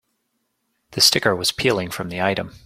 [0.93, 2.55] The sticker was peeling from the item.